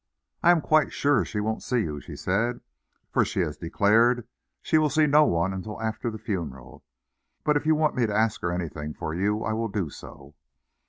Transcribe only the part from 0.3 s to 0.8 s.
"I'm